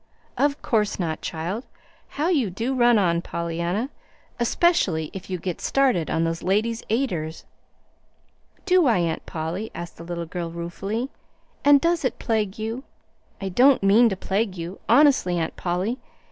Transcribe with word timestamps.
"Of 0.35 0.63
course 0.63 0.97
not, 0.97 1.21
child! 1.21 1.63
How 2.17 2.29
you 2.29 2.49
do 2.49 2.73
run 2.73 2.97
on, 2.97 3.21
Pollyanna, 3.21 3.91
especially 4.39 5.11
if 5.13 5.29
you 5.29 5.37
get 5.37 5.61
started 5.61 6.09
on 6.09 6.23
those 6.23 6.41
Ladies' 6.41 6.81
Aiders!" 6.89 7.45
"Do 8.65 8.87
I, 8.87 8.97
Aunt 8.97 9.23
Polly?" 9.27 9.69
asked 9.75 9.97
the 9.97 10.03
little 10.03 10.25
girl, 10.25 10.49
ruefully. 10.49 11.11
"And 11.63 11.79
does 11.79 12.03
it 12.03 12.17
plague 12.17 12.57
you? 12.57 12.83
I 13.39 13.49
don't 13.49 13.83
mean 13.83 14.09
to 14.09 14.17
plague 14.17 14.57
you, 14.57 14.79
honestly, 14.89 15.37
Aunt 15.37 15.55
Polly. 15.55 15.99